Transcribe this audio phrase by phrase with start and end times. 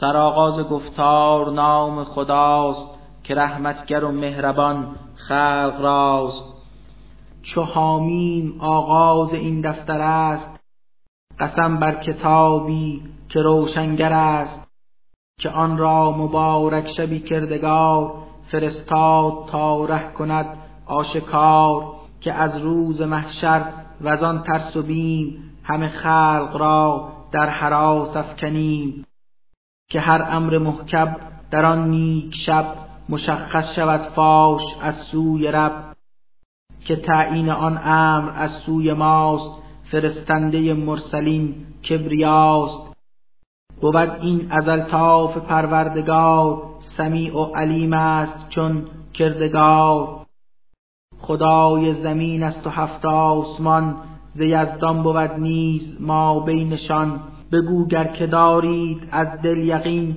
[0.00, 2.88] سرآغاز گفتار نام خداست
[3.24, 4.96] که رحمتگر و مهربان
[5.28, 6.44] خلق راست.
[7.42, 10.60] چو حامیم آغاز این دفتر است
[11.40, 14.68] قسم بر کتابی که روشنگر است
[15.40, 18.12] که آن را مبارک شبی کردگار
[18.52, 25.88] فرستاد تا ره کند آشکار که از روز محشر و آن ترس و بیم همه
[25.88, 29.04] خلق را در حراس افکنیم.
[29.90, 31.16] که هر امر محکب
[31.50, 32.74] در آن نیک شب
[33.08, 35.96] مشخص شود فاش از سوی رب
[36.84, 41.54] که تعیین آن امر از سوی ماست فرستنده مرسلین
[41.88, 42.90] کبریاست.
[43.80, 46.62] بود این از الطاف پروردگار
[46.96, 48.84] سمیع و علیم است چون
[49.14, 50.26] کردگار.
[51.20, 53.96] خدای زمین است و هفت آسمان
[54.34, 57.20] ز یزدان بود نیز ما بینشان.
[57.52, 60.16] بگو گر که دارید از دل یقین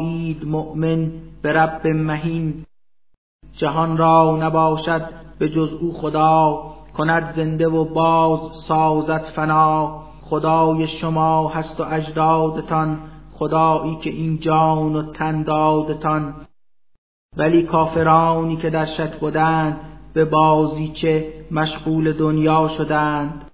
[0.00, 2.64] اید مؤمن به رب مهین.
[3.52, 6.62] جهان را نباشد به جز او خدا
[6.96, 10.04] کند زنده و باز سازد فنا.
[10.22, 12.98] خدای شما هست و اجدادتان
[13.32, 16.34] خدایی که این جان و تن دادتان.
[17.36, 19.80] ولی کافرانی که در شک بودند
[20.14, 23.50] به بازیچه مشغول دنیا شدند.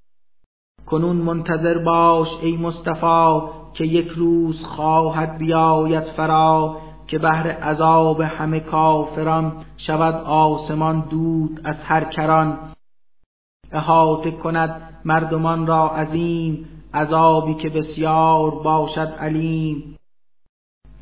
[0.91, 3.41] کنون منتظر باش ای مصطفی
[3.75, 11.77] که یک روز خواهد بیاید فرا که بهر عذاب همه کافران شود آسمان دود از
[11.85, 12.59] هر کران.
[13.73, 19.97] احاطه کند مردمان را عظیم عذابی که بسیار باشد علیم.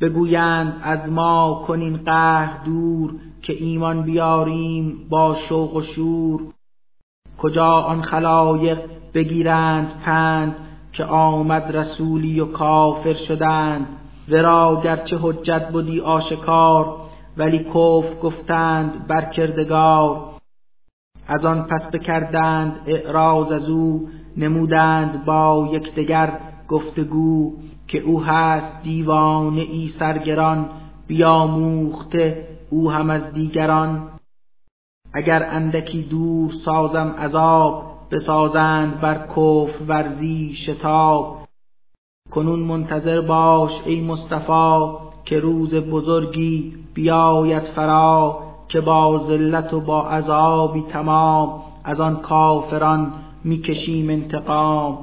[0.01, 6.41] بگویند از ما کنین قهر دور که ایمان بیاریم با شوق و شور.
[7.37, 10.55] کجا آن خلایق بگیرند پند
[10.91, 13.87] که آمد رسولی و کافر شدند.
[14.29, 16.95] ورا گرچه حجت بودی آشکار
[17.37, 20.29] ولی کف گفتند بر کردگار.
[21.27, 27.53] از آن پس بکردند اعراض از او نمودند با یکدیگر گفتگو
[27.87, 30.69] که او هست دیوانه ای سرگران
[31.07, 34.09] بیاموخته او هم از دیگران.
[35.13, 41.39] اگر اندکی دور سازم عذاب بسازند بر کف ورزی شتاب.
[42.31, 44.93] کنون منتظر باش ای مصطفی
[45.25, 53.13] که روز بزرگی بیاید فرا که با ذلت و با عذابی تمام از آن کافران
[53.43, 54.97] می‌کشیم انتقام.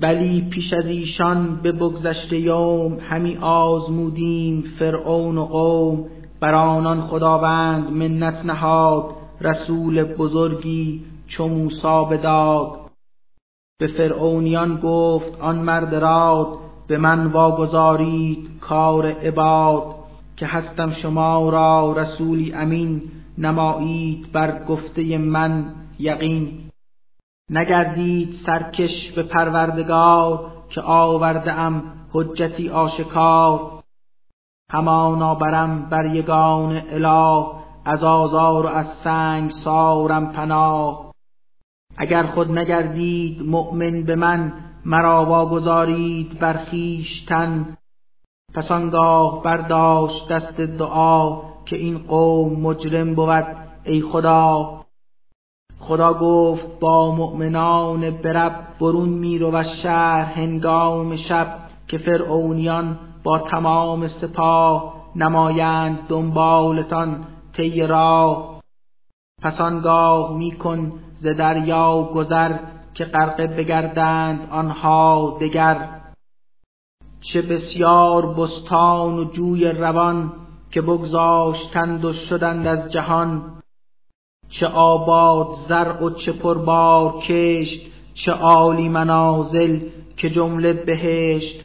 [0.00, 6.04] بلی پیش از ایشان به بگذشت یوم همی آزمودیم فرعون و قوم.
[6.40, 9.04] بر آنان خداوند منت نهاد
[9.40, 12.84] رسول بزرگی چو موسی بداد
[13.78, 19.94] به فرعونیان گفت آن مرد راد به من واگذارید کار عباد
[20.36, 23.02] که هستم شما را رسولی امین
[23.38, 26.70] نمایید بر گفته من یقین.
[27.50, 33.82] نگردید سرکش به پروردگار که آورده ام حجتی آشکار.
[34.70, 37.46] همانا برم بر یگان اله
[37.84, 41.13] از آزار و از سنگ سارم پناه.
[41.96, 44.52] اگر خود نگردید مؤمن به من
[44.84, 47.76] مرا واگذارید بر خویشتن.
[48.54, 53.46] پس آنگاه برداشت دست دعا که این قوم مجرم بود
[53.84, 54.84] ای خدا.
[55.78, 61.56] خدا گفت با مؤمنان برب برون میرو و شهر هنگام شب
[61.88, 67.24] که فرعونیان با تمام سپاه نمایند دنبالتان
[67.56, 68.53] طی راه.
[69.44, 72.58] پس آنگاه میکن ز دریا گذر
[72.94, 76.00] که غرقه بگردند آنها دگر.
[77.20, 80.32] چه بسیار بستان و جوی روان
[80.70, 83.62] که بگذاشتند و شدند از جهان.
[84.48, 87.80] چه آباد زرع و چه پربار کشت
[88.14, 89.80] چه عالی منازل
[90.16, 91.64] که جمله بهشت.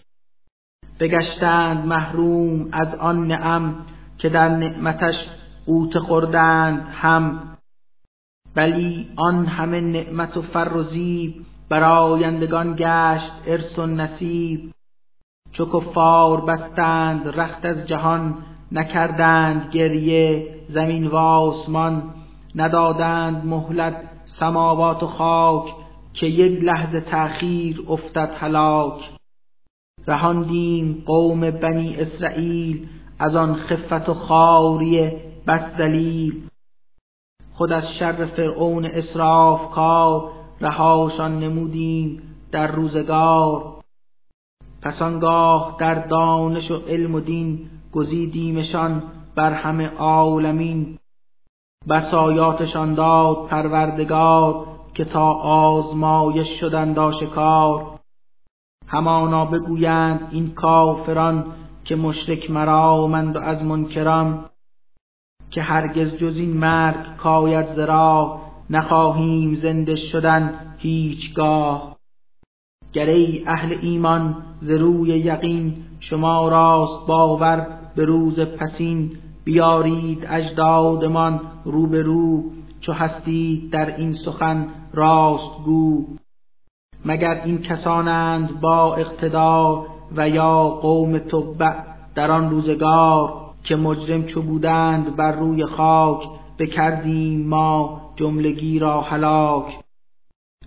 [1.00, 3.76] بگشتند محروم از آن نعم
[4.18, 5.16] که در نعمتش
[5.66, 7.49] قوت خوردند هم.
[8.56, 11.36] ولی آن همه نعمت و فر و زیب
[11.70, 14.72] برایندگان گشت ارث و نصیب.
[15.52, 18.38] چو کفار بستند رخت از جهان
[18.72, 22.04] نکردند گریه زمین و آسمان
[22.56, 23.96] ندادند مهلت
[24.40, 25.74] سماوات و خاک
[26.14, 29.10] که یک لحظه تأخیر افتد هلاک.
[30.08, 32.88] رهاندیم قوم بنی اسرائیل
[33.20, 35.12] از آن خفت و خاری
[35.48, 36.49] بس دلیل.
[37.60, 42.22] خود از شر فرعون اسراف کار رهاشان نمودیم
[42.52, 43.64] در روزگار.
[44.82, 49.04] پس آنگاه در دانش و علم و دین گزیدیمشان
[49.36, 50.98] بر همه عالمین.
[51.90, 58.00] بسایاتشان داد پروردگار که تا آزمایش شدند آشکار.
[58.88, 61.46] همانا بگویند این کافران
[61.86, 64.50] که مشرک مرامند و از منکران.
[65.52, 71.96] که هرگز جز این مرگ کاید زرا نخواهیم زنده شدن هیچگاه.
[72.94, 79.12] گره اهل ایمان ز روی یقین شما راست باور به روز پسین
[79.44, 82.44] بیارید اجدادمان رو به رو
[82.82, 86.06] چو هستید در این سخن راست گو
[87.06, 91.74] مگر این کسانند با اقتدار و یا قوم تبع
[92.16, 93.39] در آن روزگار؟
[93.70, 96.30] که مجرم چو بودند بر روی خاک
[96.60, 99.80] بکردیم ما جملگی را هلاک.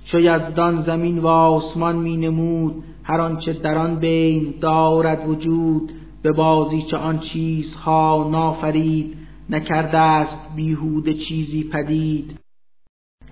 [0.05, 5.93] چو یزدان زمین و آسمان می نمود هر آنچه در آن بین دارد وجود.
[6.23, 9.17] به بازیچه آن چیزها نافرید
[9.51, 12.39] نکرده است بیهوده چیزی پدید.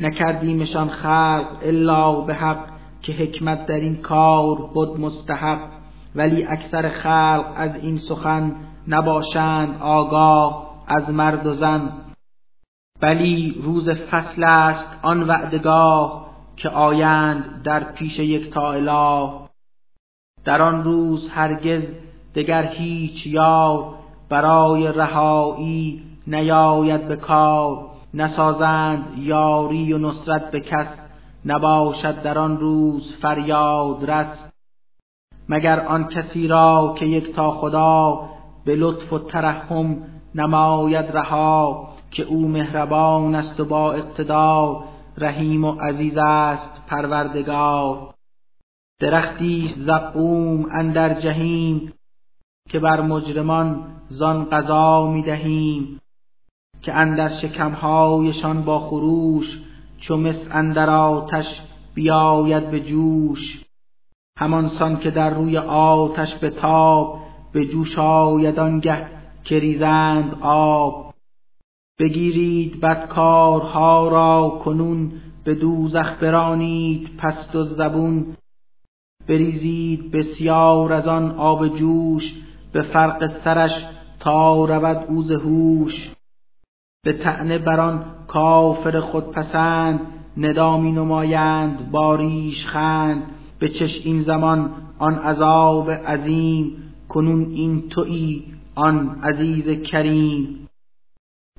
[0.01, 2.67] نکردیمشان خلق الا به حق
[3.03, 5.80] که حکمت در این کار بود مستحق.
[6.15, 8.57] ولی اکثر خلق از این سخن
[8.89, 11.93] نباشند آگاه از مرد و زن.
[13.01, 16.27] بلی روز فصل است آن وعدگاه
[16.57, 19.31] که آیند در پیش یک تا اله.
[20.45, 21.83] در آن روز هرگز
[22.35, 23.95] دگر هیچ یار
[24.29, 27.91] برای رهایی نیاید به کار.
[28.15, 30.87] نسازند یاری و نصرت به کس
[31.45, 34.50] نباشد در آن روز فریاد رس.
[35.51, 38.29] مگر آن کسی را که یک تا خدا
[38.65, 39.97] به لطف و ترحم
[40.35, 44.85] نماید رها که او مهربان است و با اقتدار
[45.19, 48.15] رحیم و عزیز است پروردگار.
[49.01, 51.93] درختی زقوم اندر جهیم
[52.69, 56.01] که بر مجرمان زان قضا می دهیم
[56.83, 59.59] که اندر شکمهایشان با خروش
[60.01, 61.47] چو مس اندر آتش
[61.95, 63.70] بیاید به جوش.
[64.41, 67.21] همان سان که در روی آتش به تاب
[67.53, 69.07] به جوش آید آنگه
[69.45, 71.15] که ریزند آب.
[71.99, 75.13] بگیرید بدکارها را کنون
[75.45, 78.37] به دوزخ برانید پست و زبون.
[79.29, 82.35] بریزید بسیار از آن آب جوش
[82.73, 83.87] به فرق سرش
[84.21, 86.11] تا رود اوز هوش.
[87.05, 90.01] به تعنه بران کافر خود پسند
[90.37, 93.23] ندامی نمایند باریش خند.
[93.61, 100.69] به چش این زمان آن عذاب عظیم کنون این تویی آن عزیز کریم.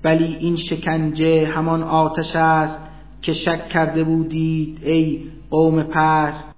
[0.04, 2.80] بلی این شکنجه همان آتش است
[3.22, 6.56] که شک کرده بودید ای قوم پست.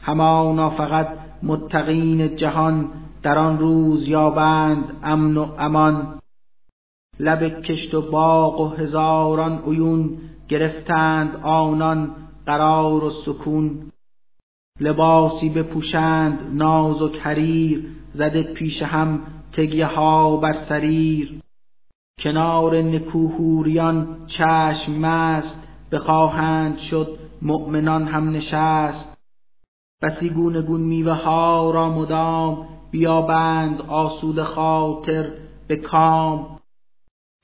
[0.00, 1.08] همانا فقط
[1.42, 2.88] متقین جهان
[3.22, 6.20] در آن روز یابند امن و امان.
[7.20, 10.18] لب کشت و باغ و هزاران عیون
[10.48, 12.10] گرفتند آنان
[12.46, 13.90] قرار و سکون.
[14.80, 19.20] لباسی بپوشند نازک حریر زده پیش هم
[19.52, 21.40] تگیه ها بر سریر.
[22.22, 29.18] کنار نکوهوریان چشم مست بخواهند شد مؤمنان هم نشست.
[30.02, 35.32] بسی گونه گون میوه ها را مدام بیابند آسود خاطر
[35.68, 36.58] به کام.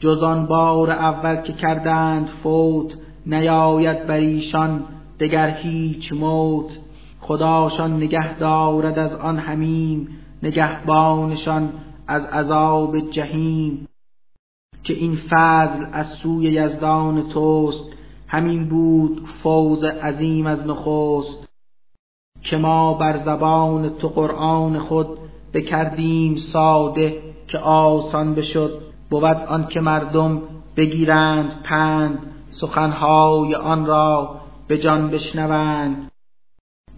[0.00, 2.94] جز آن بار اول که کردند فوت
[3.26, 4.84] نیاید بر ایشان
[5.20, 6.89] دگر هیچ موت.
[7.20, 10.08] خداشان نگه دارد از آن همیم
[10.42, 11.72] نگهبانشان
[12.06, 13.88] از عذاب جهیم.
[14.82, 17.84] که این فضل از سوی یزدان توست
[18.28, 21.48] همین بود فوز عظیم از نخست.
[22.42, 25.08] که ما بر زبان تو قرآن خود
[25.54, 28.80] بکردیم ساده که آسان بشد.
[29.10, 30.42] بود آن که مردم
[30.76, 32.18] بگیرند پند
[32.60, 36.10] سخنهای آن را به جان بشنوند.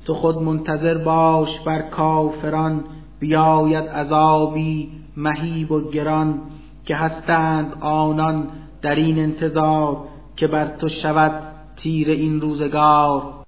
[0.07, 2.85] تو خود منتظر باش بر کافران
[3.21, 6.41] بیاید عذابی مهیب و گران
[6.85, 8.49] که هستند آنان
[8.83, 9.97] در این انتظار
[10.37, 11.43] که بر تو شود
[11.77, 13.42] تیر این روزگار.